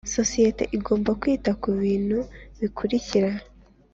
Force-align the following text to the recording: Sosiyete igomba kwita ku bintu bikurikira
Sosiyete 0.15 0.63
igomba 0.77 1.11
kwita 1.21 1.51
ku 1.61 1.69
bintu 1.81 2.17
bikurikira 2.59 3.29